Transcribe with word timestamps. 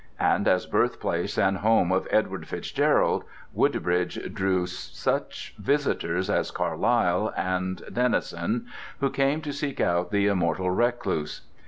And 0.19 0.47
as 0.47 0.65
birthplace 0.65 1.37
and 1.37 1.57
home 1.57 1.91
of 1.91 2.07
Edward 2.09 2.47
FitzGerald, 2.47 3.23
Woodbridge 3.53 4.33
drew 4.33 4.65
such 4.65 5.53
visitors 5.59 6.27
as 6.27 6.49
Carlyle 6.49 7.31
and 7.37 7.83
Tennyson, 7.93 8.65
who 8.99 9.11
came 9.11 9.41
to 9.41 9.53
seek 9.53 9.79
out 9.79 10.09
the 10.09 10.25
immortal 10.25 10.71
recluse. 10.71 11.41